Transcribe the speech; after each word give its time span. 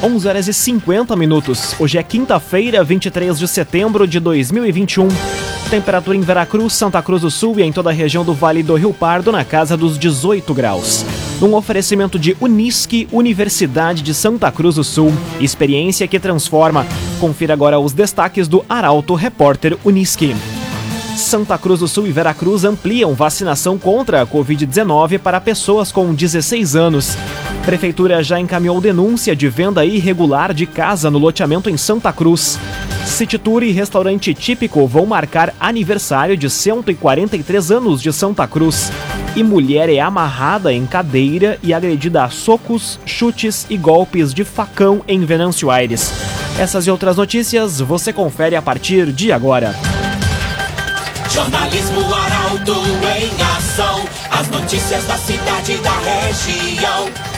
11 0.00 0.28
horas 0.28 0.46
e 0.46 0.54
50 0.54 1.16
minutos. 1.16 1.74
Hoje 1.76 1.98
é 1.98 2.02
quinta-feira, 2.04 2.84
23 2.84 3.36
de 3.36 3.48
setembro 3.48 4.06
de 4.06 4.20
2021. 4.20 5.08
Temperatura 5.68 6.16
em 6.16 6.20
Veracruz, 6.20 6.72
Santa 6.74 7.02
Cruz 7.02 7.22
do 7.22 7.32
Sul 7.32 7.58
e 7.58 7.64
em 7.64 7.72
toda 7.72 7.90
a 7.90 7.92
região 7.92 8.24
do 8.24 8.32
Vale 8.32 8.62
do 8.62 8.76
Rio 8.76 8.94
Pardo 8.94 9.32
na 9.32 9.44
casa 9.44 9.76
dos 9.76 9.98
18 9.98 10.54
graus. 10.54 11.04
Num 11.40 11.52
oferecimento 11.52 12.16
de 12.16 12.36
Unisque, 12.40 13.08
Universidade 13.10 14.00
de 14.00 14.14
Santa 14.14 14.52
Cruz 14.52 14.76
do 14.76 14.84
Sul. 14.84 15.12
Experiência 15.40 16.06
que 16.06 16.20
transforma. 16.20 16.86
Confira 17.18 17.52
agora 17.52 17.80
os 17.80 17.92
destaques 17.92 18.46
do 18.46 18.64
Arauto 18.68 19.16
Repórter 19.16 19.76
Unisque. 19.84 20.36
Santa 21.16 21.58
Cruz 21.58 21.80
do 21.80 21.88
Sul 21.88 22.06
e 22.06 22.12
Veracruz 22.12 22.62
ampliam 22.64 23.14
vacinação 23.14 23.76
contra 23.76 24.22
a 24.22 24.26
Covid-19 24.28 25.18
para 25.18 25.40
pessoas 25.40 25.90
com 25.90 26.14
16 26.14 26.76
anos. 26.76 27.16
Prefeitura 27.64 28.22
já 28.22 28.40
encaminhou 28.40 28.80
denúncia 28.80 29.36
de 29.36 29.48
venda 29.48 29.84
irregular 29.84 30.54
de 30.54 30.66
casa 30.66 31.10
no 31.10 31.18
loteamento 31.18 31.68
em 31.68 31.76
Santa 31.76 32.12
Cruz. 32.12 32.58
City 33.04 33.38
Tour 33.38 33.62
e 33.62 33.72
restaurante 33.72 34.32
típico 34.34 34.86
vão 34.86 35.06
marcar 35.06 35.54
aniversário 35.58 36.36
de 36.36 36.48
143 36.48 37.70
anos 37.70 38.00
de 38.00 38.12
Santa 38.12 38.46
Cruz. 38.46 38.92
E 39.34 39.42
mulher 39.42 39.88
é 39.88 40.00
amarrada 40.00 40.72
em 40.72 40.86
cadeira 40.86 41.58
e 41.62 41.74
agredida 41.74 42.24
a 42.24 42.30
socos, 42.30 42.98
chutes 43.04 43.66
e 43.68 43.76
golpes 43.76 44.32
de 44.32 44.44
facão 44.44 45.02
em 45.06 45.24
Venâncio 45.24 45.70
Aires. 45.70 46.12
Essas 46.58 46.86
e 46.86 46.90
outras 46.90 47.16
notícias 47.16 47.80
você 47.80 48.12
confere 48.12 48.56
a 48.56 48.62
partir 48.62 49.12
de 49.12 49.30
agora. 49.30 49.74
Jornalismo 51.30 52.00
Arauto 52.14 52.72
em 52.72 53.42
ação. 53.56 54.04
As 54.30 54.48
notícias 54.48 55.04
da 55.04 55.16
cidade 55.16 55.72
e 55.72 55.78
da 55.78 55.98
região. 55.98 57.37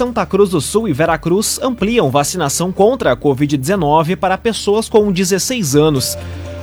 Santa 0.00 0.24
Cruz 0.24 0.48
do 0.48 0.62
Sul 0.62 0.88
e 0.88 0.94
Veracruz 0.94 1.60
ampliam 1.62 2.08
vacinação 2.08 2.72
contra 2.72 3.12
a 3.12 3.16
Covid-19 3.18 4.16
para 4.16 4.38
pessoas 4.38 4.88
com 4.88 5.12
16 5.12 5.76
anos. 5.76 6.16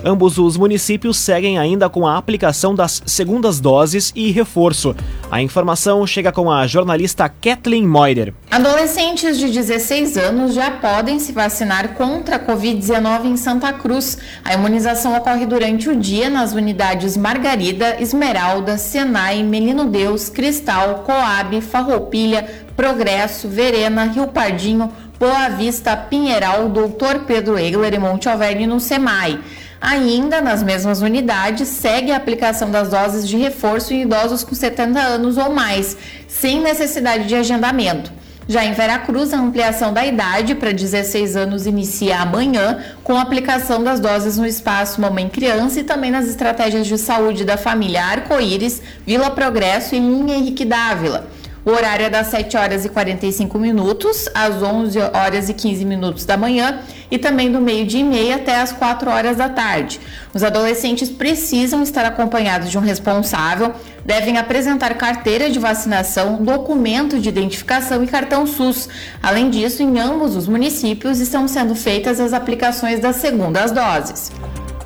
Ambos 0.04 0.40
os 0.40 0.58
municípios 0.58 1.18
seguem 1.18 1.60
ainda 1.60 1.88
com 1.88 2.08
a 2.08 2.18
aplicação 2.18 2.74
das 2.74 3.04
segundas 3.06 3.60
doses 3.60 4.12
e 4.16 4.32
reforço. 4.32 4.96
A 5.30 5.40
informação 5.40 6.08
chega 6.08 6.32
com 6.32 6.52
a 6.52 6.66
jornalista 6.66 7.30
Kathleen 7.30 7.86
Moider. 7.86 8.34
Adolescentes 8.50 9.38
de 9.38 9.50
16 9.50 10.18
anos 10.18 10.56
já 10.56 10.72
podem 10.72 11.20
se 11.20 11.32
vacinar 11.32 11.94
contra 11.94 12.38
a 12.38 12.40
Covid-19 12.40 13.26
em 13.26 13.38
Santa 13.38 13.72
Cruz. 13.72 14.18
A 14.44 14.56
imunização 14.56 15.16
ocorre 15.16 15.46
durante 15.46 15.90
o 15.90 15.96
dia 15.96 16.28
nas 16.28 16.54
unidades 16.54 17.16
Margarida, 17.16 18.02
Esmeralda, 18.02 18.80
Senai, 18.80 19.44
Menino 19.44 19.86
Deus, 19.86 20.28
Cristal, 20.28 21.04
Coab, 21.06 21.60
Farroupilha, 21.62 22.66
Progresso, 22.78 23.48
Verena, 23.48 24.04
Rio 24.04 24.28
Pardinho, 24.28 24.94
Boa 25.20 25.50
Vista, 25.50 25.98
Pinheiral, 25.98 26.70
Doutor 26.70 27.22
Pedro 27.26 27.58
Egler 27.58 27.96
e 27.96 27.98
Monte 27.98 28.30
Alverne 28.30 28.68
no 28.68 28.80
SEMAI. 28.80 29.40
Ainda 29.82 30.42
nas 30.42 30.62
mesmas 30.62 31.02
unidades, 31.02 31.68
segue 31.68 32.12
a 32.12 32.18
aplicação 32.18 32.70
das 32.70 32.90
doses 32.90 33.28
de 33.28 33.36
reforço 33.36 33.96
em 33.96 34.04
idosos 34.04 34.44
com 34.44 34.54
70 34.54 35.00
anos 35.00 35.38
ou 35.38 35.52
mais, 35.52 35.98
sem 36.28 36.62
necessidade 36.62 37.28
de 37.28 37.34
agendamento. 37.34 38.12
Já 38.48 38.64
em 38.64 38.74
Veracruz, 38.74 39.34
a 39.34 39.40
ampliação 39.40 39.92
da 39.92 40.06
idade 40.06 40.54
para 40.54 40.72
16 40.72 41.36
anos 41.36 41.66
inicia 41.66 42.20
amanhã, 42.20 42.78
com 43.04 43.18
a 43.18 43.22
aplicação 43.22 43.84
das 43.84 44.00
doses 44.00 44.38
no 44.38 44.46
espaço 44.46 45.02
Mamãe 45.02 45.28
Criança 45.28 45.80
e 45.80 45.84
também 45.84 46.12
nas 46.12 46.28
estratégias 46.28 46.86
de 46.86 46.98
saúde 46.98 47.44
da 47.44 47.58
família 47.58 48.06
Arco-Íris, 48.06 48.84
Vila 49.06 49.32
Progresso 49.32 49.96
e 49.96 50.00
Linha 50.00 50.36
Henrique 50.36 50.64
Dávila. 50.64 51.28
O 51.68 51.72
horário 51.72 52.06
é 52.06 52.10
das 52.10 52.28
7 52.28 52.56
horas 52.56 52.86
e 52.86 52.90
45 52.90 53.60
minutos 53.60 54.30
às 54.34 54.64
11 54.64 55.00
horas 55.14 55.50
e 55.50 55.54
15 55.54 55.84
minutos 55.84 56.24
da 56.24 56.38
manhã 56.38 56.80
e 57.12 57.18
também 57.18 57.52
do 57.52 57.60
meio-dia 57.60 58.00
e 58.00 58.04
meia 58.06 58.38
até 58.38 58.56
as 58.56 58.72
4 58.72 59.12
horas 59.12 59.36
da 59.36 59.50
tarde. 59.50 60.00
Os 60.34 60.44
adolescentes 60.44 61.10
precisam 61.10 61.84
estar 61.84 62.06
acompanhados 62.06 62.72
de 62.72 62.78
um 62.78 62.82
responsável, 62.82 63.74
devem 64.06 64.38
apresentar 64.38 64.94
carteira 64.94 65.50
de 65.50 65.60
vacinação, 65.60 66.42
documento 66.42 67.20
de 67.20 67.28
identificação 67.28 68.02
e 68.02 68.08
cartão 68.08 68.48
SUS. 68.48 68.88
Além 69.22 69.50
disso, 69.50 69.84
em 69.84 70.00
ambos 70.00 70.38
os 70.38 70.48
municípios 70.48 71.20
estão 71.20 71.50
sendo 71.50 71.76
feitas 71.76 72.22
as 72.22 72.32
aplicações 72.32 73.02
das 73.02 73.18
segundas 73.18 73.74
doses. 73.74 74.32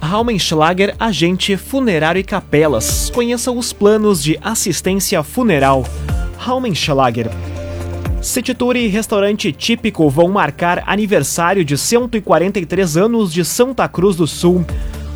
Raumenschlager, 0.02 0.96
agente 1.00 1.56
funerário 1.58 2.20
e 2.20 2.24
capelas. 2.24 3.12
Conheça 3.12 3.52
os 3.52 3.72
planos 3.72 4.24
de 4.24 4.36
assistência 4.42 5.22
funeral. 5.22 5.86
Raumenschlager. 6.42 7.30
City 8.20 8.58
e 8.76 8.88
restaurante 8.88 9.52
típico 9.52 10.10
vão 10.10 10.28
marcar 10.28 10.84
aniversário 10.88 11.64
de 11.64 11.78
143 11.78 12.98
anos 12.98 13.32
de 13.32 13.46
Santa 13.46 13.88
Cruz 13.88 14.16
do 14.16 14.26
Sul. 14.26 14.66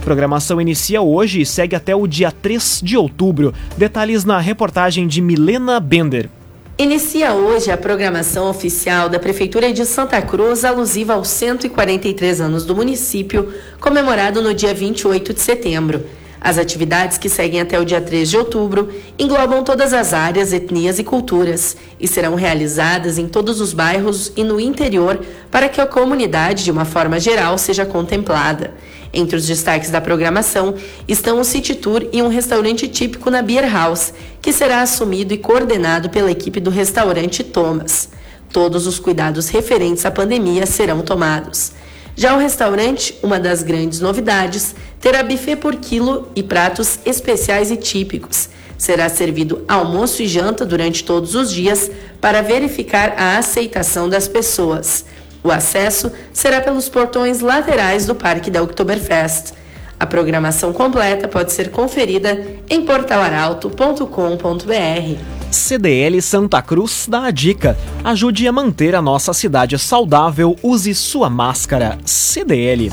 Programação 0.03 0.61
inicia 0.61 1.01
hoje 1.01 1.41
e 1.41 1.45
segue 1.45 1.75
até 1.75 1.95
o 1.95 2.05
dia 2.05 2.31
3 2.31 2.79
de 2.83 2.95
outubro. 2.95 3.55
Detalhes 3.75 4.23
na 4.23 4.39
reportagem 4.39 5.07
de 5.07 5.19
Milena 5.19 5.79
Bender. 5.79 6.29
Inicia 6.77 7.33
hoje 7.33 7.71
a 7.71 7.77
programação 7.77 8.47
oficial 8.47 9.09
da 9.09 9.17
Prefeitura 9.17 9.73
de 9.73 9.83
Santa 9.83 10.21
Cruz 10.21 10.63
alusiva 10.63 11.13
aos 11.13 11.29
143 11.29 12.39
anos 12.39 12.65
do 12.65 12.75
município, 12.75 13.51
comemorado 13.79 14.43
no 14.43 14.53
dia 14.53 14.75
28 14.75 15.33
de 15.33 15.41
setembro. 15.41 16.05
As 16.45 16.59
atividades 16.59 17.17
que 17.17 17.27
seguem 17.27 17.59
até 17.59 17.79
o 17.79 17.83
dia 17.83 17.99
3 17.99 18.29
de 18.29 18.37
outubro 18.37 18.87
englobam 19.17 19.63
todas 19.63 19.93
as 19.93 20.13
áreas, 20.13 20.53
etnias 20.53 20.99
e 20.99 21.03
culturas 21.03 21.75
e 21.99 22.07
serão 22.07 22.35
realizadas 22.35 23.17
em 23.17 23.27
todos 23.27 23.59
os 23.59 23.73
bairros 23.73 24.31
e 24.35 24.43
no 24.43 24.59
interior 24.59 25.19
para 25.49 25.67
que 25.67 25.81
a 25.81 25.87
comunidade, 25.87 26.63
de 26.63 26.69
uma 26.69 26.85
forma 26.85 27.19
geral, 27.19 27.57
seja 27.57 27.83
contemplada. 27.83 28.75
Entre 29.11 29.35
os 29.35 29.47
destaques 29.47 29.89
da 29.89 29.99
programação 29.99 30.75
estão 31.07 31.39
o 31.39 31.43
City 31.43 31.73
Tour 31.73 32.07
e 32.13 32.21
um 32.21 32.27
restaurante 32.27 32.87
típico 32.87 33.31
na 33.31 33.41
Beer 33.41 33.67
House, 33.67 34.13
que 34.39 34.53
será 34.53 34.83
assumido 34.83 35.33
e 35.33 35.39
coordenado 35.39 36.11
pela 36.11 36.29
equipe 36.29 36.59
do 36.59 36.69
restaurante 36.69 37.43
Thomas. 37.43 38.09
Todos 38.53 38.85
os 38.85 38.99
cuidados 38.99 39.49
referentes 39.49 40.05
à 40.05 40.11
pandemia 40.11 40.67
serão 40.67 41.01
tomados. 41.01 41.71
Já 42.15 42.33
o 42.33 42.39
restaurante, 42.39 43.17
uma 43.21 43.39
das 43.39 43.61
grandes 43.61 43.99
novidades, 43.99 44.73
terá 45.01 45.21
buffet 45.21 45.57
por 45.57 45.75
quilo 45.75 46.31
e 46.35 46.41
pratos 46.41 46.99
especiais 47.05 47.71
e 47.71 47.77
típicos. 47.77 48.49
Será 48.77 49.09
servido 49.09 49.63
almoço 49.67 50.21
e 50.21 50.27
janta 50.27 50.65
durante 50.65 51.03
todos 51.03 51.35
os 51.35 51.51
dias 51.51 51.91
para 52.21 52.41
verificar 52.41 53.15
a 53.17 53.37
aceitação 53.37 54.07
das 54.07 54.27
pessoas. 54.27 55.05
O 55.43 55.51
acesso 55.51 56.11
será 56.33 56.61
pelos 56.61 56.89
portões 56.89 57.41
laterais 57.41 58.05
do 58.05 58.15
Parque 58.15 58.49
da 58.49 58.63
Oktoberfest. 58.63 59.53
A 59.99 60.05
programação 60.05 60.73
completa 60.73 61.27
pode 61.27 61.51
ser 61.51 61.69
conferida 61.69 62.45
em 62.69 62.85
portalaralto.com.br. 62.85 65.44
CDL 65.55 66.21
Santa 66.21 66.61
Cruz 66.61 67.07
dá 67.09 67.23
a 67.23 67.31
dica: 67.31 67.77
ajude 68.03 68.47
a 68.47 68.51
manter 68.51 68.93
a 68.93 69.01
nossa 69.01 69.33
cidade 69.33 69.79
saudável, 69.79 70.55
use 70.61 70.93
sua 70.93 71.29
máscara. 71.29 71.97
CDL. 72.05 72.91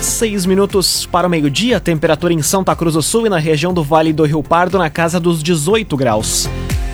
Seis 0.00 0.46
minutos 0.46 1.04
para 1.04 1.26
o 1.26 1.30
meio-dia, 1.30 1.78
temperatura 1.78 2.32
em 2.32 2.40
Santa 2.40 2.74
Cruz 2.74 2.94
do 2.94 3.02
Sul 3.02 3.26
e 3.26 3.28
na 3.28 3.38
região 3.38 3.74
do 3.74 3.84
Vale 3.84 4.12
do 4.12 4.24
Rio 4.24 4.42
Pardo 4.42 4.78
na 4.78 4.88
casa 4.88 5.20
dos 5.20 5.42
18 5.42 5.94
graus. 5.96 6.48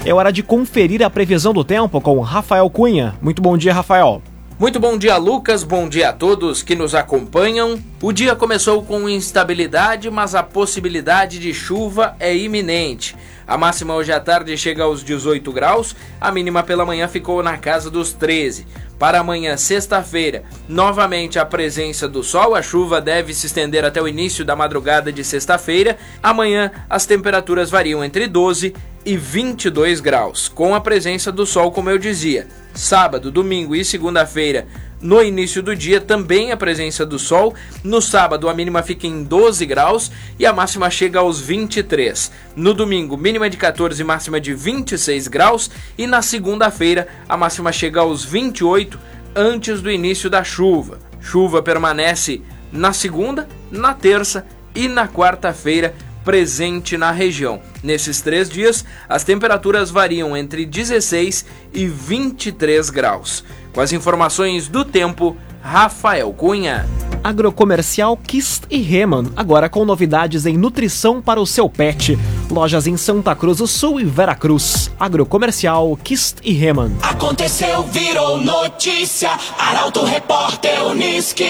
É 0.05 0.13
hora 0.13 0.33
de 0.33 0.43
conferir 0.43 1.03
a 1.03 1.11
previsão 1.11 1.53
do 1.53 1.65
tempo 1.65 2.01
com 2.01 2.21
Rafael 2.21 2.69
Cunha. 2.69 3.15
Muito 3.23 3.41
bom 3.41 3.57
dia, 3.57 3.73
Rafael. 3.73 4.21
Muito 4.59 4.81
bom 4.81 4.97
dia, 4.97 5.19
Lucas. 5.19 5.63
Bom 5.63 5.87
dia 5.87 6.09
a 6.09 6.13
todos 6.15 6.63
que 6.63 6.75
nos 6.75 6.95
acompanham. 6.95 7.79
O 8.01 8.11
dia 8.11 8.35
começou 8.35 8.83
com 8.83 9.07
instabilidade, 9.07 10.11
mas 10.11 10.35
a 10.35 10.43
possibilidade 10.43 11.39
de 11.39 11.53
chuva 11.53 12.17
é 12.19 12.35
iminente. 12.35 13.15
A 13.47 13.59
máxima 13.59 13.95
hoje 13.95 14.13
à 14.13 14.19
tarde 14.19 14.57
chega 14.57 14.85
aos 14.85 15.05
18 15.05 15.53
graus, 15.53 15.95
a 16.19 16.33
mínima 16.33 16.63
pela 16.63 16.87
manhã 16.87 17.07
ficou 17.07 17.43
na 17.43 17.59
casa 17.59 17.91
dos 17.91 18.15
13. 18.15 18.67
Para 18.99 19.21
amanhã, 19.21 19.59
sexta-feira, 19.59 20.43
novamente 20.67 21.39
a 21.39 21.45
presença 21.45 22.09
do 22.09 22.25
sol, 22.25 22.55
a 22.55 22.63
chuva 22.63 22.99
deve 22.99 23.35
se 23.35 23.47
estender 23.47 23.85
até 23.85 24.01
o 24.01 24.09
início 24.09 24.43
da 24.43 24.57
madrugada 24.57 25.13
de 25.13 25.23
sexta-feira. 25.23 25.99
Amanhã, 26.23 26.71
as 26.89 27.05
temperaturas 27.05 27.69
variam 27.69 28.03
entre 28.03 28.27
12 28.27 28.73
e 29.07 29.17
22 29.17 30.01
graus, 30.01 30.49
com 30.49 30.75
a 30.75 30.81
presença 30.81 31.31
do 31.31 31.47
sol, 31.47 31.71
como 31.71 31.89
eu 31.89 31.97
dizia. 31.97 32.49
Sábado, 32.75 33.31
domingo 33.31 33.77
e 33.77 33.85
segunda-feira, 33.85 34.67
no 35.01 35.23
início 35.23 35.63
do 35.63 35.77
dia, 35.77 36.01
também 36.01 36.51
a 36.51 36.57
presença 36.57 37.07
do 37.07 37.17
sol. 37.17 37.55
No 37.85 38.03
sábado, 38.03 38.49
a 38.49 38.55
mínima 38.55 38.83
fica 38.83 39.07
em 39.07 39.23
12 39.23 39.65
graus 39.65 40.11
e 40.39 40.45
a 40.45 40.53
máxima 40.53 40.91
chega 40.91 41.21
aos 41.21 41.41
23. 41.41 42.33
No 42.57 42.75
domingo, 42.75 43.17
mínima 43.17 43.49
de 43.49 43.57
14 43.57 44.03
e 44.03 44.05
máxima 44.05 44.41
de 44.41 44.53
26 44.53 45.29
graus. 45.29 45.71
E 45.97 46.05
na 46.05 46.21
segunda-feira, 46.21 47.07
a 47.29 47.37
máxima 47.37 47.71
chega 47.71 48.01
aos 48.01 48.25
28 48.25 48.99
antes 49.37 49.81
do 49.81 49.91
início 49.91 50.29
da 50.29 50.43
chuva. 50.43 50.99
Chuva 51.21 51.63
permanece 51.63 52.43
na 52.73 52.93
segunda, 52.93 53.49
na 53.71 53.95
terça 53.95 54.45
e 54.75 54.89
na 54.89 55.07
quarta-feira 55.07 55.95
presente 56.27 56.99
na 56.99 57.13
região. 57.13 57.61
Nesses 57.85 58.21
três 58.21 58.51
dias, 58.51 58.85
as 59.09 59.23
temperaturas 59.23 59.91
variam 59.91 60.37
entre 60.37 60.67
16 60.67 61.47
e 61.73 61.87
23 61.87 62.91
graus. 62.91 63.45
Com 63.73 63.81
as 63.81 63.93
informações 63.93 64.67
do 64.67 64.85
tempo, 64.85 65.37
Rafael 65.63 66.33
Cunha. 66.33 66.85
Agrocomercial 67.23 68.17
Kist 68.17 68.65
e 68.69 68.79
Reman, 68.79 69.27
agora 69.37 69.69
com 69.69 69.85
novidades 69.85 70.47
em 70.47 70.57
nutrição 70.57 71.23
para 71.23 71.41
o 71.41 71.47
seu 71.47 71.69
pet. 71.71 72.19
Lojas 72.51 72.89
em 72.89 72.97
Santa 72.97 73.35
Cruz 73.37 73.59
do 73.59 73.67
Sul 73.69 74.01
e 74.01 74.05
Veracruz. 74.05 74.91
Agrocomercial 74.99 75.97
Kist 76.03 76.39
e 76.43 76.53
Reman. 76.53 76.91
Aconteceu, 77.03 77.85
virou 77.85 78.39
notícia. 78.39 79.31
Arauto 79.59 80.05
Repórter 80.05 80.87
Uniski. 80.87 81.45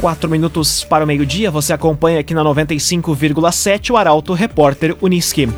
Quatro 0.00 0.30
minutos 0.30 0.84
para 0.84 1.02
o 1.02 1.06
meio-dia, 1.08 1.50
você 1.50 1.72
acompanha 1.72 2.20
aqui 2.20 2.32
na 2.32 2.44
95,7 2.44 3.90
o 3.90 3.96
Arauto 3.96 4.32
Repórter 4.32 4.96
Uniski. 5.02 5.48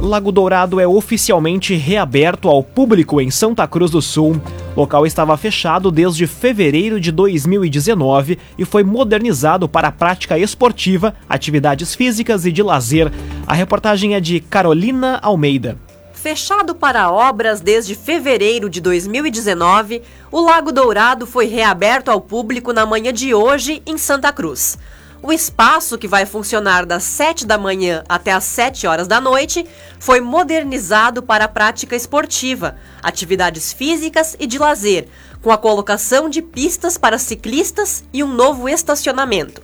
Lago 0.00 0.30
Dourado 0.30 0.78
é 0.78 0.86
oficialmente 0.86 1.74
reaberto 1.74 2.48
ao 2.48 2.62
público 2.62 3.20
em 3.20 3.32
Santa 3.32 3.66
Cruz 3.66 3.90
do 3.90 4.00
Sul. 4.00 4.40
O 4.76 4.80
local 4.80 5.04
estava 5.04 5.36
fechado 5.36 5.90
desde 5.90 6.24
fevereiro 6.28 7.00
de 7.00 7.10
2019 7.10 8.38
e 8.56 8.64
foi 8.64 8.84
modernizado 8.84 9.68
para 9.68 9.88
a 9.88 9.92
prática 9.92 10.38
esportiva, 10.38 11.12
atividades 11.28 11.96
físicas 11.96 12.46
e 12.46 12.52
de 12.52 12.62
lazer. 12.62 13.10
A 13.44 13.54
reportagem 13.54 14.14
é 14.14 14.20
de 14.20 14.38
Carolina 14.38 15.18
Almeida. 15.20 15.76
Fechado 16.22 16.76
para 16.76 17.10
obras 17.10 17.60
desde 17.60 17.96
fevereiro 17.96 18.70
de 18.70 18.80
2019, 18.80 20.02
o 20.30 20.40
Lago 20.40 20.70
Dourado 20.70 21.26
foi 21.26 21.46
reaberto 21.46 22.12
ao 22.12 22.20
público 22.20 22.72
na 22.72 22.86
manhã 22.86 23.12
de 23.12 23.34
hoje 23.34 23.82
em 23.84 23.98
Santa 23.98 24.32
Cruz. 24.32 24.78
O 25.20 25.32
espaço, 25.32 25.98
que 25.98 26.06
vai 26.06 26.24
funcionar 26.24 26.86
das 26.86 27.02
7 27.02 27.44
da 27.44 27.58
manhã 27.58 28.04
até 28.08 28.30
as 28.30 28.44
7 28.44 28.86
horas 28.86 29.08
da 29.08 29.20
noite, 29.20 29.66
foi 29.98 30.20
modernizado 30.20 31.24
para 31.24 31.46
a 31.46 31.48
prática 31.48 31.96
esportiva, 31.96 32.76
atividades 33.02 33.72
físicas 33.72 34.36
e 34.38 34.46
de 34.46 34.60
lazer, 34.60 35.08
com 35.42 35.50
a 35.50 35.58
colocação 35.58 36.28
de 36.28 36.40
pistas 36.40 36.96
para 36.96 37.18
ciclistas 37.18 38.04
e 38.12 38.22
um 38.22 38.32
novo 38.32 38.68
estacionamento. 38.68 39.60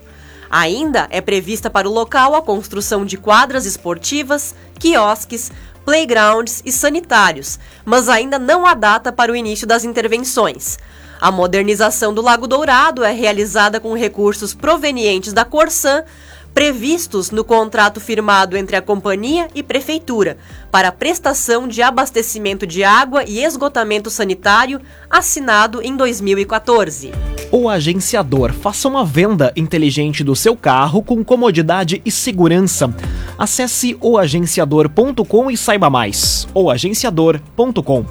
Ainda 0.51 1.07
é 1.11 1.21
prevista 1.21 1.69
para 1.69 1.89
o 1.89 1.93
local 1.93 2.35
a 2.35 2.41
construção 2.41 3.05
de 3.05 3.19
quadras 3.19 3.67
esportivas, 3.67 4.55
quiosques, 4.79 5.53
playgrounds 5.89 6.61
e 6.67 6.71
sanitários, 6.71 7.59
mas 7.83 8.11
ainda 8.11 8.39
não 8.39 8.67
há 8.67 8.75
data 8.75 9.11
para 9.11 9.33
o 9.33 9.35
início 9.35 9.67
das 9.67 9.85
intervenções. 9.85 10.79
A 11.19 11.33
modernização 11.33 12.13
do 12.13 12.21
Lago 12.21 12.47
Dourado 12.47 13.03
é 13.03 13.11
realizada 13.11 13.81
com 13.81 13.95
recursos 13.95 14.53
provenientes 14.53 15.33
da 15.33 15.47
Corsan, 15.47 16.05
previstos 16.53 17.31
no 17.31 17.43
contrato 17.43 18.03
firmado 18.03 18.55
entre 18.55 18.77
a 18.77 18.83
companhia 18.83 19.49
e 19.55 19.63
prefeitura 19.63 20.37
para 20.71 20.93
prestação 20.93 21.67
de 21.67 21.81
abastecimento 21.81 22.67
de 22.67 22.85
água 22.85 23.25
e 23.25 23.43
esgotamento 23.43 24.11
sanitário, 24.11 24.83
assinado 25.09 25.81
em 25.81 25.97
2014. 25.97 27.13
O 27.51 27.67
agenciador 27.67 28.53
faça 28.53 28.87
uma 28.87 29.07
venda 29.07 29.51
inteligente 29.57 30.23
do 30.23 30.37
seu 30.37 30.55
carro 30.55 31.03
com 31.03 31.25
comodidade 31.25 32.03
e 32.05 32.11
segurança. 32.11 32.95
Acesse 33.39 33.97
oagenciador.com 34.03 35.51
e 35.51 35.57
saiba 35.57 35.89
mais. 35.89 36.47
oagenciador.com 36.53 38.05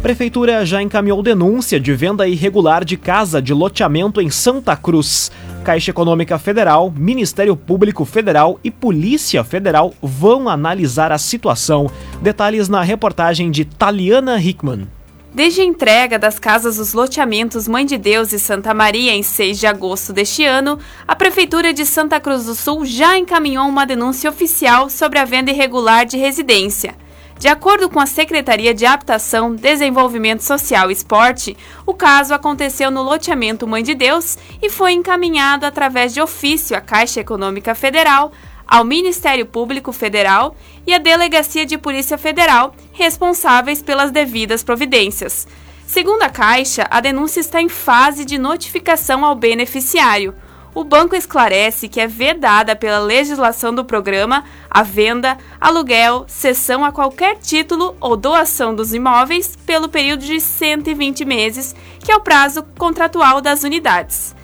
Prefeitura 0.00 0.64
já 0.64 0.80
encaminhou 0.80 1.20
denúncia 1.20 1.80
de 1.80 1.92
venda 1.92 2.28
irregular 2.28 2.84
de 2.84 2.96
casa 2.96 3.42
de 3.42 3.52
loteamento 3.52 4.20
em 4.20 4.30
Santa 4.30 4.76
Cruz. 4.76 5.32
Caixa 5.64 5.90
Econômica 5.90 6.38
Federal, 6.38 6.92
Ministério 6.96 7.56
Público 7.56 8.04
Federal 8.04 8.60
e 8.62 8.70
Polícia 8.70 9.42
Federal 9.42 9.92
vão 10.00 10.48
analisar 10.48 11.10
a 11.10 11.18
situação. 11.18 11.90
Detalhes 12.22 12.68
na 12.68 12.82
reportagem 12.82 13.50
de 13.50 13.64
Taliana 13.64 14.40
Hickman. 14.40 14.86
Desde 15.38 15.60
a 15.60 15.64
entrega 15.64 16.18
das 16.18 16.36
casas 16.36 16.78
dos 16.78 16.92
loteamentos 16.92 17.68
Mãe 17.68 17.86
de 17.86 17.96
Deus 17.96 18.32
e 18.32 18.40
Santa 18.40 18.74
Maria 18.74 19.12
em 19.12 19.22
6 19.22 19.60
de 19.60 19.68
agosto 19.68 20.12
deste 20.12 20.44
ano, 20.44 20.80
a 21.06 21.14
Prefeitura 21.14 21.72
de 21.72 21.86
Santa 21.86 22.18
Cruz 22.18 22.46
do 22.46 22.56
Sul 22.56 22.84
já 22.84 23.16
encaminhou 23.16 23.68
uma 23.68 23.86
denúncia 23.86 24.28
oficial 24.28 24.90
sobre 24.90 25.16
a 25.16 25.24
venda 25.24 25.52
irregular 25.52 26.04
de 26.04 26.16
residência. 26.16 26.96
De 27.38 27.46
acordo 27.46 27.88
com 27.88 28.00
a 28.00 28.06
Secretaria 28.06 28.74
de 28.74 28.84
Habitação, 28.84 29.54
Desenvolvimento 29.54 30.42
Social 30.42 30.90
e 30.90 30.92
Esporte, 30.92 31.56
o 31.86 31.94
caso 31.94 32.34
aconteceu 32.34 32.90
no 32.90 33.04
loteamento 33.04 33.64
Mãe 33.64 33.84
de 33.84 33.94
Deus 33.94 34.36
e 34.60 34.68
foi 34.68 34.90
encaminhado 34.90 35.64
através 35.64 36.12
de 36.12 36.20
ofício 36.20 36.76
à 36.76 36.80
Caixa 36.80 37.20
Econômica 37.20 37.76
Federal, 37.76 38.32
ao 38.68 38.84
Ministério 38.84 39.46
Público 39.46 39.90
Federal 39.90 40.54
e 40.86 40.94
à 40.94 40.98
Delegacia 40.98 41.64
de 41.64 41.78
Polícia 41.78 42.18
Federal, 42.18 42.74
responsáveis 42.92 43.82
pelas 43.82 44.10
devidas 44.10 44.62
providências. 44.62 45.48
Segundo 45.86 46.22
a 46.22 46.28
Caixa, 46.28 46.86
a 46.90 47.00
denúncia 47.00 47.40
está 47.40 47.62
em 47.62 47.68
fase 47.68 48.24
de 48.24 48.36
notificação 48.36 49.24
ao 49.24 49.34
beneficiário 49.34 50.34
o 50.78 50.84
banco 50.84 51.16
esclarece 51.16 51.88
que 51.88 52.00
é 52.00 52.06
vedada 52.06 52.76
pela 52.76 53.00
legislação 53.00 53.74
do 53.74 53.84
programa 53.84 54.44
a 54.70 54.84
venda, 54.84 55.36
aluguel, 55.60 56.24
cessão 56.28 56.84
a 56.84 56.92
qualquer 56.92 57.36
título 57.38 57.96
ou 58.00 58.16
doação 58.16 58.72
dos 58.72 58.94
imóveis 58.94 59.56
pelo 59.66 59.88
período 59.88 60.24
de 60.24 60.40
120 60.40 61.24
meses, 61.24 61.74
que 61.98 62.12
é 62.12 62.16
o 62.16 62.20
prazo 62.20 62.62
contratual 62.78 63.40
das 63.40 63.64
unidades. 63.64 64.36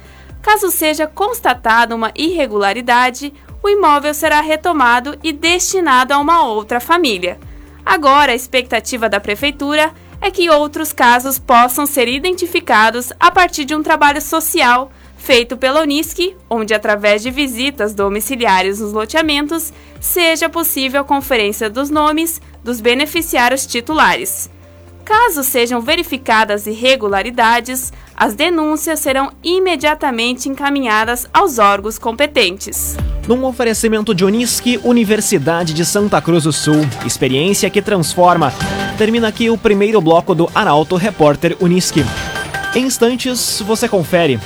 Caso 0.43 0.73
seja 0.73 1.07
constatada 1.07 1.95
uma 1.95 2.11
irregularidade, 2.17 3.33
o 3.65 3.69
imóvel 3.71 4.13
será 4.13 4.43
retomado 4.43 5.19
e 5.23 5.33
destinado 5.33 6.13
a 6.13 6.19
uma 6.19 6.47
outra 6.47 6.81
família. 6.81 7.39
Agora, 7.85 8.33
a 8.33 8.35
expectativa 8.35 9.09
da 9.09 9.19
Prefeitura 9.19 9.91
é 10.21 10.31
que 10.31 10.51
outros 10.51 10.93
casos 10.93 11.39
possam 11.39 11.87
ser 11.87 12.07
identificados 12.07 13.11
a 13.19 13.31
partir 13.31 13.65
de 13.65 13.75
um 13.75 13.83
trabalho 13.83 14.21
social 14.21 14.93
feito 15.17 15.57
pela 15.57 15.81
Unisc, 15.81 16.37
onde 16.51 16.75
através 16.75 17.23
de 17.23 17.31
visitas 17.31 17.95
domiciliares 17.95 18.81
nos 18.81 18.93
loteamentos 18.93 19.73
seja 19.99 20.51
possível 20.51 21.01
a 21.01 21.05
conferência 21.05 21.71
dos 21.71 21.89
nomes 21.89 22.43
dos 22.63 22.83
beneficiários 22.83 23.65
titulares. 23.65 24.51
Caso 25.07 25.43
sejam 25.43 25.81
verificadas 25.81 26.67
irregularidades, 26.67 27.91
as 28.15 28.35
denúncias 28.35 29.01
serão 29.01 29.33
imediatamente 29.43 30.51
encaminhadas 30.51 31.27
aos 31.33 31.59
órgãos 31.59 31.99
competentes. 31.99 32.95
Num 33.27 33.43
oferecimento 33.47 34.15
de 34.15 34.23
Unisque, 34.23 34.79
Universidade 34.85 35.73
de 35.73 35.83
Santa 35.83 36.21
Cruz 36.21 36.45
do 36.45 36.53
Sul, 36.53 36.87
experiência 37.07 37.71
que 37.71 37.81
transforma. 37.81 38.53
Termina 38.99 39.29
aqui 39.29 39.49
o 39.49 39.57
primeiro 39.57 39.99
bloco 39.99 40.35
do 40.35 40.51
Arauto 40.55 40.95
Repórter 40.97 41.57
Unisque. 41.59 42.05
Em 42.75 42.85
instantes, 42.85 43.63
você 43.67 43.89
confere. 43.89 44.39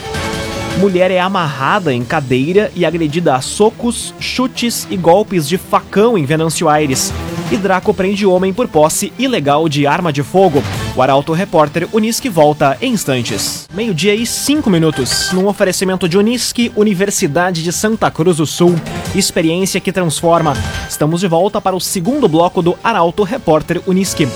Mulher 0.78 1.10
é 1.10 1.18
amarrada 1.18 1.92
em 1.92 2.04
cadeira 2.04 2.70
e 2.72 2.86
agredida 2.86 3.34
a 3.34 3.40
socos, 3.40 4.14
chutes 4.20 4.86
e 4.88 4.96
golpes 4.96 5.48
de 5.48 5.58
facão 5.58 6.16
em 6.16 6.24
Venâncio 6.24 6.68
Aires. 6.68 7.12
E 7.50 7.56
Draco 7.56 7.92
prende 7.92 8.24
homem 8.24 8.54
por 8.54 8.68
posse 8.68 9.12
ilegal 9.18 9.68
de 9.68 9.88
arma 9.88 10.12
de 10.12 10.22
fogo. 10.22 10.62
O 10.98 11.02
Arauto 11.02 11.32
Repórter 11.32 11.88
Unisque 11.92 12.28
volta 12.28 12.76
em 12.80 12.92
instantes. 12.92 13.68
Meio-dia 13.72 14.16
e 14.16 14.26
cinco 14.26 14.68
minutos. 14.68 15.30
Num 15.32 15.46
oferecimento 15.46 16.08
de 16.08 16.18
Unisque, 16.18 16.72
Universidade 16.74 17.62
de 17.62 17.72
Santa 17.72 18.10
Cruz 18.10 18.38
do 18.38 18.46
Sul. 18.46 18.74
Experiência 19.14 19.80
que 19.80 19.92
transforma. 19.92 20.54
Estamos 20.90 21.20
de 21.20 21.28
volta 21.28 21.60
para 21.60 21.76
o 21.76 21.80
segundo 21.80 22.26
bloco 22.26 22.60
do 22.60 22.76
Arauto 22.82 23.22
Repórter 23.22 23.80
Unisque. 23.86 24.26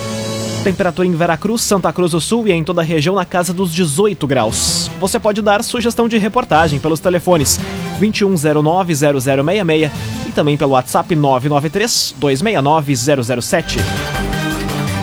Temperatura 0.62 1.08
em 1.08 1.16
Veracruz, 1.16 1.62
Santa 1.62 1.92
Cruz 1.92 2.12
do 2.12 2.20
Sul 2.20 2.46
e 2.46 2.52
em 2.52 2.62
toda 2.62 2.80
a 2.80 2.84
região 2.84 3.16
na 3.16 3.24
casa 3.24 3.52
dos 3.52 3.74
18 3.74 4.24
graus. 4.24 4.88
Você 5.00 5.18
pode 5.18 5.42
dar 5.42 5.64
sugestão 5.64 6.06
de 6.06 6.16
reportagem 6.16 6.78
pelos 6.78 7.00
telefones 7.00 7.58
2109-0066 8.00 9.90
e 10.28 10.30
também 10.30 10.56
pelo 10.56 10.74
WhatsApp 10.74 11.12
993-269-007. 11.16 13.80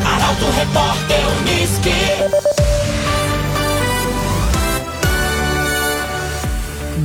Arauto 0.06 0.46
Repórter 0.52 1.19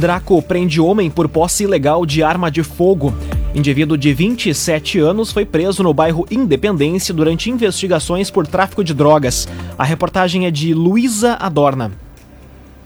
Draco 0.05 0.43
prende 0.43 0.83
homem 0.83 1.11
por 1.11 1.31
posse 1.31 1.65
ilegal 1.65 2.05
de 2.05 2.23
arma 2.23 2.51
de 2.51 2.63
fogo. 2.63 3.15
Indivíduo 3.55 3.97
de 3.97 4.13
27 4.13 4.99
anos 4.99 5.33
foi 5.33 5.47
preso 5.47 5.83
no 5.83 5.95
bairro 5.95 6.27
Independência 6.31 7.15
durante 7.15 7.51
investigações 7.51 8.31
por 8.31 8.47
tráfico 8.47 8.85
de 8.85 8.93
drogas. 8.93 9.49
A 9.79 9.83
reportagem 9.83 10.45
é 10.45 10.51
de 10.51 10.75
Luísa 10.75 11.39
Adorna. 11.41 11.91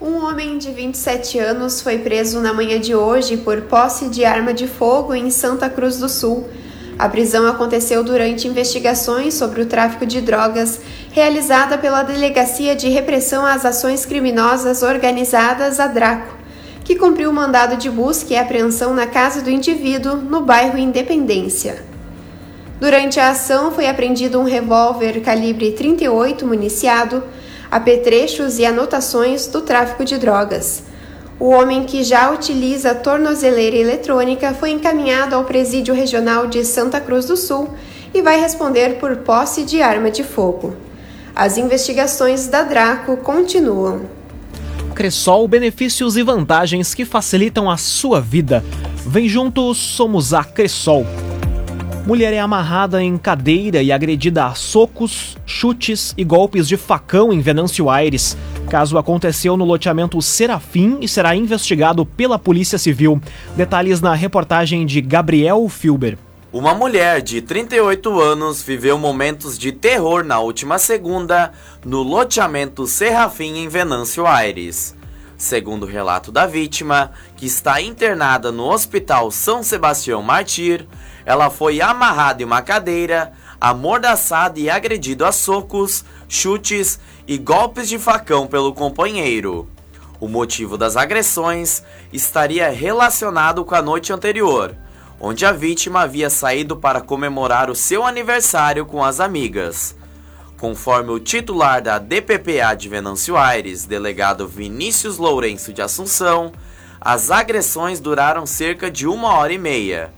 Um 0.01 0.25
homem 0.25 0.59
de 0.59 0.71
27 0.71 1.41
anos 1.41 1.83
foi 1.83 1.99
preso 1.99 2.39
na 2.39 2.55
manhã 2.55 2.79
de 2.79 2.95
hoje 2.95 3.37
por 3.39 3.63
posse 3.63 4.09
de 4.09 4.25
arma 4.25 4.55
de 4.55 4.69
fogo 4.69 5.13
em 5.13 5.29
Santa 5.29 5.69
Cruz 5.69 5.99
do 5.99 6.09
Sul. 6.09 6.49
A 6.97 7.09
prisão 7.09 7.49
aconteceu 7.49 8.05
durante 8.05 8.47
investigações 8.47 9.35
sobre 9.35 9.63
o 9.63 9.67
tráfico 9.67 10.07
de 10.07 10.21
drogas 10.21 10.81
realizada 11.11 11.77
pela 11.79 12.05
Delegacia 12.05 12.77
de 12.77 12.89
Repressão 12.89 13.45
às 13.45 13.65
Ações 13.65 14.07
Criminosas 14.07 14.85
Organizadas, 14.85 15.81
a 15.81 15.89
Draco 15.89 16.38
que 16.89 16.97
cumpriu 16.97 17.29
o 17.29 17.35
mandado 17.35 17.77
de 17.77 17.91
busca 17.91 18.33
e 18.33 18.37
apreensão 18.39 18.95
na 18.95 19.07
casa 19.07 19.43
do 19.43 19.51
indivíduo 19.51 20.17
no 20.17 20.41
bairro 20.41 20.79
Independência. 20.79 21.85
Durante 22.81 23.21
a 23.21 23.29
ação 23.29 23.71
foi 23.71 23.87
apreendido 23.87 24.41
um 24.41 24.45
revólver 24.45 25.21
calibre 25.21 25.73
38 25.73 26.47
municiado, 26.47 27.23
apetrechos 27.71 28.59
e 28.59 28.65
anotações 28.65 29.47
do 29.49 29.61
tráfico 29.61 30.03
de 30.03 30.17
drogas. 30.17 30.85
O 31.39 31.51
homem 31.51 31.85
que 31.85 32.03
já 32.03 32.31
utiliza 32.31 32.95
tornozeleira 32.95 33.77
eletrônica 33.77 34.55
foi 34.55 34.71
encaminhado 34.71 35.35
ao 35.35 35.45
Presídio 35.45 35.93
Regional 35.93 36.47
de 36.47 36.65
Santa 36.65 36.99
Cruz 37.03 37.27
do 37.27 37.37
Sul 37.37 37.69
e 38.15 38.23
vai 38.23 38.41
responder 38.41 38.99
por 38.99 39.15
posse 39.17 39.63
de 39.63 39.83
arma 39.83 40.11
de 40.11 40.25
fogo. 40.25 40.75
As 41.37 41.59
investigações 41.59 42.47
da 42.47 42.63
Draco 42.63 43.19
continuam. 43.19 44.18
Cressol 44.99 45.47
benefícios 45.47 46.17
e 46.17 46.25
vantagens 46.25 46.93
que 46.93 47.05
facilitam 47.05 47.71
a 47.71 47.77
sua 47.77 48.21
vida. 48.21 48.65
Vem 49.07 49.29
junto, 49.29 49.73
somos 49.73 50.35
a 50.35 50.43
Cressol. 50.43 51.07
Mulher 52.05 52.33
é 52.33 52.41
amarrada 52.41 53.01
em 53.01 53.17
cadeira 53.17 53.81
e 53.81 53.93
agredida 53.93 54.47
a 54.47 54.57
socos, 54.57 55.37
chutes 55.47 56.13
e 56.19 56.25
golpes 56.25 56.67
de 56.67 56.77
facão 56.77 57.33
em 57.33 57.39
Venâncio 57.39 57.89
Aires. 57.89 58.37
Caso 58.69 58.99
aconteceu 58.99 59.57
no 59.57 59.65
loteamento 59.65 60.21
Serafim 60.21 60.99
e 61.01 61.07
será 61.07 61.37
investigado 61.37 62.05
pela 62.05 62.37
Polícia 62.37 62.77
Civil. 62.77 63.23
Detalhes 63.57 64.01
na 64.01 64.15
reportagem 64.15 64.85
de 64.85 65.01
Gabriel 65.01 65.69
Filber. 65.69 66.19
Uma 66.51 66.73
mulher 66.73 67.21
de 67.21 67.43
38 67.43 68.19
anos 68.19 68.63
viveu 68.63 68.97
momentos 68.97 69.59
de 69.59 69.71
terror 69.71 70.25
na 70.25 70.39
última 70.39 70.79
segunda 70.79 71.53
no 71.85 72.03
loteamento 72.03 72.87
Serrafim 72.87 73.59
em 73.59 73.69
Venâncio 73.69 74.27
Aires. 74.27 74.97
Segundo 75.37 75.83
o 75.83 75.87
relato 75.87 76.33
da 76.33 76.47
vítima, 76.47 77.13
que 77.37 77.45
está 77.45 77.83
internada 77.83 78.51
no 78.51 78.65
Hospital 78.65 79.31
São 79.31 79.63
Sebastião 79.63 80.23
Martir, 80.23 80.89
ela 81.27 81.51
foi 81.51 81.83
amarrada 81.83 82.43
em 82.43 82.47
uma 82.47 82.63
cadeira, 82.63 83.31
amordaçada 83.61 84.59
e 84.59 84.71
agredido 84.71 85.27
a 85.27 85.33
socos, 85.33 86.03
chutes 86.31 86.99
e 87.27 87.37
golpes 87.37 87.91
de 87.91 87.99
facão 87.99 88.47
pelo 88.47 88.73
companheiro. 88.73 89.69
O 90.19 90.27
motivo 90.27 90.79
das 90.79 90.97
agressões 90.97 91.83
estaria 92.11 92.71
relacionado 92.71 93.67
com 93.67 93.75
a 93.75 93.83
noite 93.83 94.15
anterior, 94.15 94.75
onde 95.21 95.45
a 95.45 95.53
vítima 95.53 96.03
havia 96.03 96.31
saído 96.31 96.77
para 96.77 97.01
comemorar 97.01 97.71
o 97.71 97.75
seu 97.75 98.05
aniversário 98.05 98.87
com 98.87 99.05
as 99.05 99.21
amigas. 99.21 99.97
Conforme 100.59 101.11
o 101.11 101.21
titular 101.21 101.81
da 101.81 101.99
DPPA 101.99 102.75
de 102.77 102.89
Venâncio 102.89 103.37
Aires, 103.37 103.85
delegado 103.85 104.47
Vinícius 104.47 105.19
Lourenço 105.19 105.73
de 105.73 105.81
Assunção, 105.81 106.53
as 107.01 107.31
agressões 107.31 108.01
duraram 108.01 108.45
cerca 108.45 108.91
de 108.91 109.07
uma 109.07 109.35
hora 109.35 109.53
e 109.53 109.59
meia. 109.59 110.13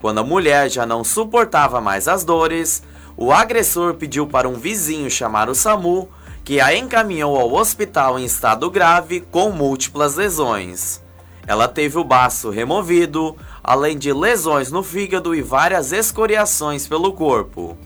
Quando 0.00 0.18
a 0.18 0.24
mulher 0.24 0.68
já 0.68 0.86
não 0.86 1.02
suportava 1.02 1.80
mais 1.80 2.06
as 2.06 2.24
dores, 2.24 2.82
o 3.16 3.32
agressor 3.32 3.94
pediu 3.94 4.26
para 4.26 4.48
um 4.48 4.54
vizinho 4.54 5.10
chamar 5.10 5.48
o 5.48 5.54
SAMU, 5.54 6.08
que 6.44 6.60
a 6.60 6.76
encaminhou 6.76 7.36
ao 7.36 7.52
hospital 7.54 8.18
em 8.18 8.24
estado 8.24 8.70
grave 8.70 9.20
com 9.20 9.50
múltiplas 9.50 10.14
lesões. 10.14 11.02
Ela 11.46 11.68
teve 11.68 11.98
o 11.98 12.04
baço 12.04 12.50
removido, 12.50 13.36
além 13.64 13.96
de 13.96 14.12
lesões 14.12 14.70
no 14.70 14.82
fígado 14.82 15.34
e 15.34 15.40
várias 15.40 15.90
escoriações 15.90 16.86
pelo 16.86 17.14
corpo. 17.14 17.78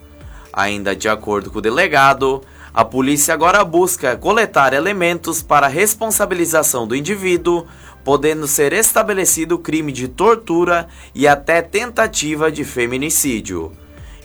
Ainda 0.52 0.96
de 0.96 1.08
acordo 1.08 1.52
com 1.52 1.58
o 1.58 1.62
delegado, 1.62 2.42
a 2.74 2.84
polícia 2.84 3.32
agora 3.32 3.64
busca 3.64 4.16
coletar 4.16 4.72
elementos 4.74 5.40
para 5.40 5.66
a 5.66 5.70
responsabilização 5.70 6.86
do 6.86 6.96
indivíduo, 6.96 7.64
podendo 8.02 8.48
ser 8.48 8.72
estabelecido 8.72 9.58
crime 9.58 9.92
de 9.92 10.08
tortura 10.08 10.88
e 11.14 11.28
até 11.28 11.62
tentativa 11.62 12.50
de 12.50 12.64
feminicídio. 12.64 13.72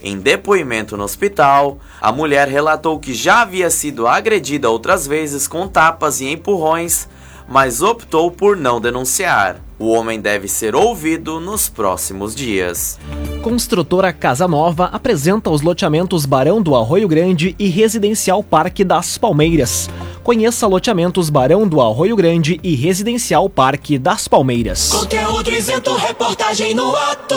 Em 0.02 0.20
depoimento 0.20 0.98
no 0.98 1.04
hospital, 1.04 1.80
a 2.02 2.12
mulher 2.12 2.48
relatou 2.48 3.00
que 3.00 3.14
já 3.14 3.42
havia 3.42 3.70
sido 3.70 4.08
agredida 4.08 4.70
outras 4.70 5.08
vezes 5.08 5.48
com 5.48 5.68
tapas 5.68 6.20
e 6.20 6.26
empurrões, 6.26 7.08
mas 7.48 7.82
optou 7.82 8.30
por 8.30 8.58
não 8.58 8.82
denunciar. 8.82 9.62
O 9.84 9.90
homem 9.90 10.18
deve 10.18 10.48
ser 10.48 10.78
ouvido 10.78 11.42
nos 11.42 11.68
próximos 11.68 12.34
dias. 12.34 12.98
Construtora 13.42 14.14
Casa 14.14 14.48
Nova 14.48 14.86
apresenta 14.86 15.50
os 15.50 15.62
loteamentos 15.62 16.26
Barão 16.26 16.62
do 16.62 16.74
Arroio 16.74 17.06
Grande 17.06 17.54
e 17.60 17.68
Residencial 17.68 18.42
Parque 18.42 18.86
das 18.86 19.18
Palmeiras. 19.18 19.90
Conheça 20.24 20.68
loteamentos 20.68 21.30
Barão 21.30 21.68
do 21.68 21.82
Arroio 21.82 22.16
Grande 22.16 22.62
e 22.64 22.76
Residencial 22.76 23.50
Parque 23.50 23.98
das 23.98 24.26
Palmeiras. 24.26 24.90
Conteúdo 24.90 25.52
isento, 25.52 25.94
reportagem 25.96 26.74
no 26.74 26.96
ato. 26.96 27.36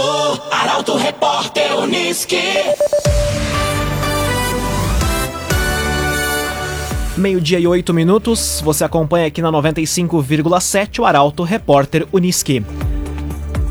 Arauto 0.52 0.96
Repórter 0.96 1.76
Uniski. 1.80 2.36
Meio-dia 7.16 7.58
e 7.58 7.66
oito 7.66 7.94
minutos, 7.94 8.60
você 8.62 8.84
acompanha 8.84 9.26
aqui 9.26 9.40
na 9.40 9.50
95,7 9.50 10.98
o 10.98 11.06
Arauto 11.06 11.42
Repórter 11.44 12.06
Uniski. 12.12 12.62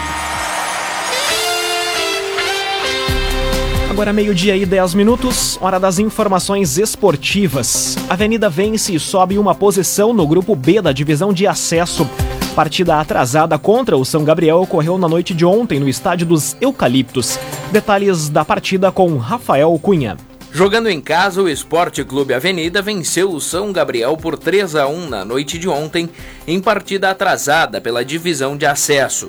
Agora 3.99 4.13
meio-dia 4.13 4.55
e 4.55 4.65
10 4.65 4.93
minutos, 4.93 5.59
hora 5.59 5.77
das 5.77 5.99
informações 5.99 6.77
esportivas. 6.77 7.97
Avenida 8.09 8.49
vence 8.49 8.95
e 8.95 8.99
sobe 8.99 9.37
uma 9.37 9.53
posição 9.53 10.13
no 10.13 10.25
grupo 10.25 10.55
B 10.55 10.81
da 10.81 10.93
divisão 10.93 11.33
de 11.33 11.45
acesso. 11.45 12.09
Partida 12.55 12.97
atrasada 12.97 13.59
contra 13.59 13.97
o 13.97 14.05
São 14.05 14.23
Gabriel 14.23 14.61
ocorreu 14.61 14.97
na 14.97 15.09
noite 15.09 15.33
de 15.33 15.43
ontem 15.43 15.81
no 15.81 15.89
estádio 15.89 16.25
dos 16.25 16.55
Eucaliptos. 16.61 17.37
Detalhes 17.73 18.29
da 18.29 18.45
partida 18.45 18.89
com 18.89 19.17
Rafael 19.17 19.77
Cunha. 19.83 20.15
Jogando 20.49 20.87
em 20.87 21.01
casa, 21.01 21.41
o 21.41 21.49
Esporte 21.49 22.01
Clube 22.05 22.33
Avenida 22.33 22.81
venceu 22.81 23.29
o 23.31 23.41
São 23.41 23.73
Gabriel 23.73 24.15
por 24.15 24.37
3 24.37 24.75
a 24.75 24.87
1 24.87 25.09
na 25.09 25.25
noite 25.25 25.59
de 25.59 25.67
ontem, 25.67 26.09
em 26.47 26.61
partida 26.61 27.09
atrasada 27.09 27.81
pela 27.81 28.05
divisão 28.05 28.55
de 28.55 28.65
acesso. 28.65 29.27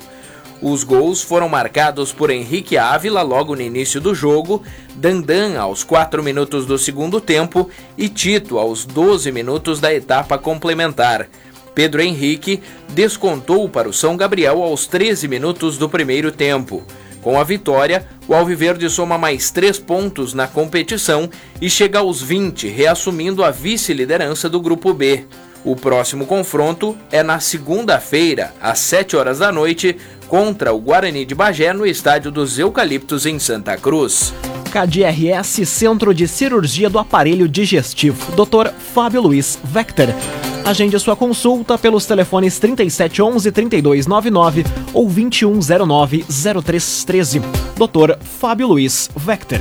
Os 0.63 0.85
gols 0.85 1.23
foram 1.23 1.49
marcados 1.49 2.13
por 2.13 2.29
Henrique 2.31 2.77
Ávila 2.77 3.23
logo 3.23 3.57
no 3.57 3.63
início 3.63 3.99
do 4.01 4.15
jogo, 4.15 4.63
Dandan 4.95 5.59
aos 5.59 5.83
4 5.83 6.23
minutos 6.23 6.67
do 6.67 6.77
segundo 6.77 7.19
tempo 7.19 7.71
e 7.97 8.09
Tito 8.11 8.59
aos 8.59 8.85
12 8.85 9.33
minutos 9.33 9.81
da 9.81 9.93
etapa 9.93 10.37
complementar. 10.37 11.29
Pedro 11.75 12.03
Henrique 12.03 12.61
descontou 12.91 13.69
para 13.71 13.89
o 13.89 13.93
São 13.93 14.19
Gabriel 14.19 14.63
aos 14.63 14.87
13 14.87 15.29
minutos 15.29 15.79
do 15.79 15.89
primeiro 15.89 16.31
tempo. 16.31 16.85
Com 17.23 17.39
a 17.39 17.45
vitória, 17.45 18.07
o 18.29 18.35
Alviverde 18.35 18.89
soma 18.91 19.17
mais 19.17 19.51
3 19.51 19.79
pontos 19.79 20.35
na 20.35 20.47
competição 20.47 21.29
e 21.61 21.71
chega 21.71 22.01
aos 22.01 22.21
20, 22.21 22.69
reassumindo 22.69 23.43
a 23.43 23.51
vice-liderança 23.51 24.49
do 24.49 24.61
Grupo 24.61 24.93
B. 24.93 25.25
O 25.63 25.77
próximo 25.77 26.25
confronto 26.27 26.97
é 27.13 27.23
na 27.23 27.39
segunda-feira, 27.39 28.55
às 28.63 28.79
7 28.79 29.15
horas 29.15 29.41
da 29.41 29.53
noite, 29.53 29.95
contra 30.31 30.73
o 30.73 30.79
Guarani 30.79 31.25
de 31.25 31.35
Bagé 31.35 31.73
no 31.73 31.85
estádio 31.85 32.31
dos 32.31 32.57
Eucaliptos 32.57 33.27
em 33.27 33.37
Santa 33.41 33.77
Cruz. 33.77 34.33
KDRS 34.71 35.69
Centro 35.69 36.15
de 36.15 36.29
Cirurgia 36.29 36.89
do 36.89 37.01
Aparelho 37.01 37.49
Digestivo, 37.49 38.31
Dr. 38.37 38.71
Fábio 38.95 39.23
Luiz 39.23 39.59
Vector. 39.65 40.07
Agende 40.65 40.97
sua 41.01 41.17
consulta 41.17 41.77
pelos 41.77 42.07
telefones 42.07 42.61
3711 42.61 43.51
3299 43.51 44.65
ou 44.95 45.07
2109 45.07 46.25
0313. 46.29 47.41
Dr. 47.77 48.17
Fábio 48.23 48.69
Luiz 48.69 49.11
Vector. 49.17 49.59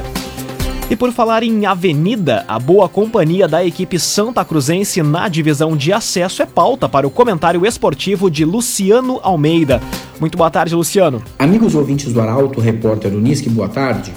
E 0.90 0.96
por 0.96 1.12
falar 1.12 1.44
em 1.44 1.68
avenida, 1.68 2.44
a 2.48 2.58
boa 2.58 2.90
companhia 2.90 3.48
da 3.48 3.64
equipe 3.64 4.00
Santa 4.00 4.44
Cruzense 4.44 5.04
na 5.04 5.28
divisão 5.28 5.78
de 5.78 5.94
acesso 5.94 6.42
é 6.42 6.48
pauta 6.48 6.90
para 6.90 7.06
o 7.06 7.12
comentário 7.12 7.64
esportivo 7.64 8.28
de 8.30 8.44
Luciano 8.44 9.20
Almeida. 9.22 9.80
Muito 10.20 10.36
boa 10.36 10.50
tarde, 10.50 10.74
Luciano. 10.74 11.22
Amigos 11.38 11.76
ouvintes 11.76 12.12
do 12.12 12.20
Arauto, 12.20 12.60
repórter 12.60 13.14
Unisque, 13.14 13.52
boa 13.52 13.70
tarde. 13.70 14.12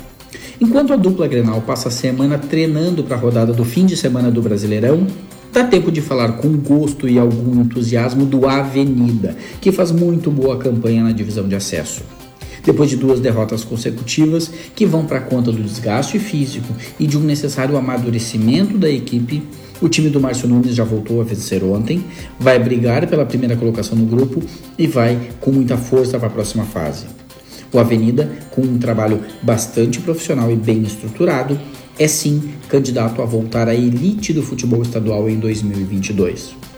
Enquanto 0.58 0.94
a 0.94 0.96
dupla 0.96 1.28
Grenal 1.28 1.60
passa 1.60 1.88
a 1.88 1.92
semana 1.92 2.38
treinando 2.38 3.04
para 3.04 3.18
a 3.18 3.20
rodada 3.20 3.52
do 3.52 3.66
fim 3.66 3.84
de 3.84 3.94
semana 3.94 4.30
do 4.30 4.40
Brasileirão, 4.40 5.06
dá 5.52 5.64
tempo 5.64 5.92
de 5.92 6.00
falar 6.00 6.38
com 6.38 6.56
gosto 6.56 7.06
e 7.06 7.18
algum 7.18 7.60
entusiasmo 7.60 8.24
do 8.24 8.48
Avenida, 8.48 9.36
que 9.60 9.70
faz 9.70 9.92
muito 9.92 10.30
boa 10.30 10.56
campanha 10.56 11.04
na 11.04 11.12
divisão 11.12 11.46
de 11.46 11.54
acesso 11.54 12.00
depois 12.64 12.88
de 12.88 12.96
duas 12.96 13.20
derrotas 13.20 13.64
consecutivas 13.64 14.50
que 14.74 14.86
vão 14.86 15.04
para 15.04 15.20
conta 15.20 15.50
do 15.50 15.62
desgaste 15.62 16.18
físico 16.18 16.74
e 16.98 17.06
de 17.06 17.18
um 17.18 17.20
necessário 17.20 17.76
amadurecimento 17.76 18.78
da 18.78 18.90
equipe. 18.90 19.42
O 19.80 19.88
time 19.88 20.08
do 20.08 20.20
Márcio 20.20 20.48
Nunes 20.48 20.74
já 20.74 20.84
voltou 20.84 21.20
a 21.20 21.24
vencer 21.24 21.64
ontem, 21.64 22.04
vai 22.38 22.58
brigar 22.58 23.06
pela 23.08 23.26
primeira 23.26 23.56
colocação 23.56 23.98
no 23.98 24.06
grupo 24.06 24.40
e 24.78 24.86
vai 24.86 25.30
com 25.40 25.50
muita 25.50 25.76
força 25.76 26.18
para 26.18 26.28
a 26.28 26.30
próxima 26.30 26.64
fase. 26.64 27.06
O 27.72 27.78
Avenida, 27.78 28.30
com 28.50 28.62
um 28.62 28.78
trabalho 28.78 29.20
bastante 29.42 29.98
profissional 30.00 30.52
e 30.52 30.56
bem 30.56 30.82
estruturado, 30.82 31.58
é 31.98 32.06
sim 32.06 32.52
candidato 32.68 33.22
a 33.22 33.24
voltar 33.24 33.68
à 33.68 33.74
elite 33.74 34.32
do 34.32 34.42
futebol 34.42 34.82
estadual 34.82 35.28
em 35.28 35.38
2022 35.38 36.71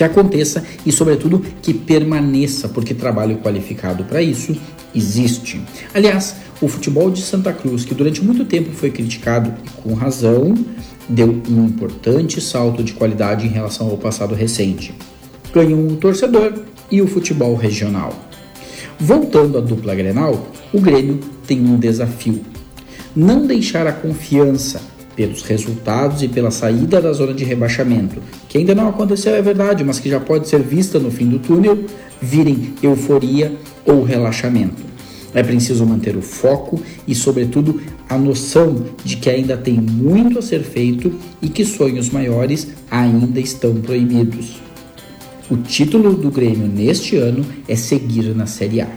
que 0.00 0.04
aconteça 0.04 0.64
e, 0.86 0.90
sobretudo, 0.90 1.44
que 1.60 1.74
permaneça, 1.74 2.70
porque 2.70 2.94
trabalho 2.94 3.36
qualificado 3.36 4.02
para 4.04 4.22
isso 4.22 4.56
existe. 4.94 5.60
Aliás, 5.92 6.36
o 6.58 6.68
futebol 6.68 7.10
de 7.10 7.20
Santa 7.20 7.52
Cruz, 7.52 7.84
que 7.84 7.94
durante 7.94 8.24
muito 8.24 8.46
tempo 8.46 8.70
foi 8.72 8.90
criticado 8.90 9.52
e 9.62 9.82
com 9.82 9.92
razão, 9.92 10.54
deu 11.06 11.42
um 11.50 11.66
importante 11.66 12.40
salto 12.40 12.82
de 12.82 12.94
qualidade 12.94 13.44
em 13.46 13.50
relação 13.50 13.90
ao 13.90 13.98
passado 13.98 14.34
recente. 14.34 14.94
Ganhou 15.52 15.78
um 15.78 15.94
torcedor 15.96 16.54
e 16.90 17.02
o 17.02 17.06
futebol 17.06 17.54
regional. 17.54 18.18
Voltando 18.98 19.58
à 19.58 19.60
dupla 19.60 19.94
Grenal, 19.94 20.48
o 20.72 20.80
Grêmio 20.80 21.20
tem 21.46 21.60
um 21.60 21.78
desafio: 21.78 22.40
não 23.14 23.46
deixar 23.46 23.86
a 23.86 23.92
confiança 23.92 24.80
pelos 25.20 25.42
resultados 25.42 26.22
e 26.22 26.28
pela 26.28 26.50
saída 26.50 26.98
da 26.98 27.12
zona 27.12 27.34
de 27.34 27.44
rebaixamento, 27.44 28.22
que 28.48 28.56
ainda 28.56 28.74
não 28.74 28.88
aconteceu, 28.88 29.34
é 29.34 29.42
verdade, 29.42 29.84
mas 29.84 30.00
que 30.00 30.08
já 30.08 30.18
pode 30.18 30.48
ser 30.48 30.62
vista 30.62 30.98
no 30.98 31.10
fim 31.10 31.26
do 31.26 31.38
túnel, 31.38 31.84
virem 32.22 32.72
euforia 32.82 33.54
ou 33.84 34.02
relaxamento. 34.02 34.82
É 35.34 35.42
preciso 35.42 35.84
manter 35.84 36.16
o 36.16 36.22
foco 36.22 36.80
e, 37.06 37.14
sobretudo, 37.14 37.82
a 38.08 38.16
noção 38.16 38.82
de 39.04 39.18
que 39.18 39.28
ainda 39.28 39.58
tem 39.58 39.74
muito 39.74 40.38
a 40.38 40.42
ser 40.42 40.62
feito 40.62 41.12
e 41.42 41.50
que 41.50 41.66
sonhos 41.66 42.08
maiores 42.08 42.68
ainda 42.90 43.38
estão 43.38 43.74
proibidos. 43.74 44.58
O 45.50 45.58
título 45.58 46.14
do 46.14 46.30
Grêmio 46.30 46.66
neste 46.66 47.16
ano 47.16 47.44
é 47.68 47.76
seguir 47.76 48.34
na 48.34 48.46
Série 48.46 48.80
A. 48.80 48.88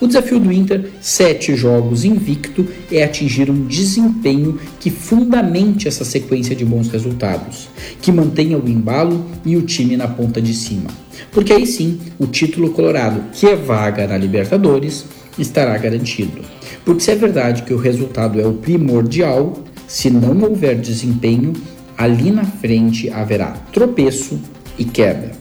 O 0.00 0.06
desafio 0.06 0.38
do 0.38 0.52
Inter, 0.52 0.90
sete 1.00 1.54
jogos 1.56 2.04
invicto, 2.04 2.66
é 2.90 3.02
atingir 3.02 3.50
um 3.50 3.66
desempenho 3.66 4.58
que 4.78 4.90
fundamente 4.90 5.88
essa 5.88 6.04
sequência 6.04 6.54
de 6.54 6.64
bons 6.64 6.88
resultados, 6.88 7.68
que 8.02 8.12
mantenha 8.12 8.58
o 8.58 8.68
embalo 8.68 9.24
e 9.44 9.56
o 9.56 9.62
time 9.62 9.96
na 9.96 10.08
ponta 10.08 10.40
de 10.40 10.52
cima. 10.52 10.90
Porque 11.32 11.52
aí 11.52 11.66
sim, 11.66 11.98
o 12.18 12.26
título 12.26 12.70
colorado, 12.70 13.22
que 13.32 13.46
é 13.46 13.56
vaga 13.56 14.06
na 14.06 14.16
Libertadores, 14.16 15.06
estará 15.38 15.76
garantido. 15.76 16.42
Porque 16.84 17.00
se 17.00 17.10
é 17.10 17.14
verdade 17.14 17.62
que 17.62 17.74
o 17.74 17.78
resultado 17.78 18.40
é 18.40 18.46
o 18.46 18.54
primordial, 18.54 19.64
se 19.86 20.10
não 20.10 20.40
houver 20.42 20.76
desempenho, 20.76 21.52
ali 21.96 22.30
na 22.30 22.44
frente 22.44 23.10
haverá 23.10 23.52
tropeço 23.72 24.38
e 24.78 24.84
queda. 24.84 25.32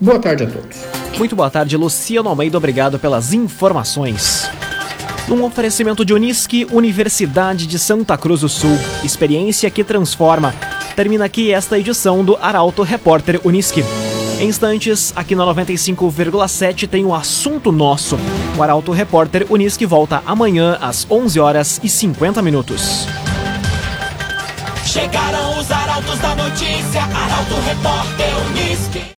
Boa 0.00 0.18
tarde 0.18 0.44
a 0.44 0.46
todos. 0.46 1.01
Muito 1.18 1.36
boa 1.36 1.50
tarde, 1.50 1.76
Luciano 1.76 2.28
Almeida. 2.28 2.56
Obrigado 2.56 2.98
pelas 2.98 3.32
informações. 3.32 4.50
Um 5.30 5.44
oferecimento 5.44 6.04
de 6.04 6.12
Unisque, 6.12 6.66
Universidade 6.70 7.66
de 7.66 7.78
Santa 7.78 8.16
Cruz 8.18 8.40
do 8.40 8.48
Sul. 8.48 8.76
Experiência 9.04 9.70
que 9.70 9.84
transforma. 9.84 10.54
Termina 10.96 11.24
aqui 11.24 11.52
esta 11.52 11.78
edição 11.78 12.24
do 12.24 12.36
Arauto 12.36 12.82
Repórter 12.82 13.40
Unisque. 13.44 13.84
Em 14.40 14.48
instantes, 14.48 15.12
aqui 15.14 15.36
na 15.36 15.44
95,7 15.44 16.88
tem 16.88 17.04
o 17.04 17.14
assunto 17.14 17.70
nosso. 17.70 18.18
O 18.58 18.62
Arauto 18.62 18.90
Repórter 18.90 19.46
Unisque 19.48 19.86
volta 19.86 20.22
amanhã 20.26 20.76
às 20.80 21.06
11 21.08 21.38
horas 21.38 21.80
e 21.82 21.88
50 21.88 22.42
minutos. 22.42 23.06
Chegaram 24.84 25.58
os 25.58 25.70
arautos 25.70 26.18
da 26.18 26.34
notícia, 26.34 27.02
Arauto 27.02 27.54
Repórter 27.64 28.28
Unisque. 28.50 29.02